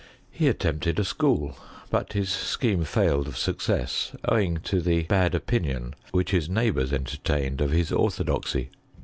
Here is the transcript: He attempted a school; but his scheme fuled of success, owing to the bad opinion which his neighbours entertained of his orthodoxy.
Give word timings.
He 0.31 0.47
attempted 0.47 0.97
a 0.97 1.03
school; 1.05 1.59
but 1.91 2.13
his 2.13 2.27
scheme 2.31 2.83
fuled 2.85 3.27
of 3.27 3.37
success, 3.37 4.13
owing 4.27 4.57
to 4.63 4.81
the 4.81 5.03
bad 5.03 5.35
opinion 5.35 5.93
which 6.11 6.31
his 6.31 6.49
neighbours 6.49 6.91
entertained 6.91 7.61
of 7.61 7.69
his 7.69 7.91
orthodoxy. 7.91 8.71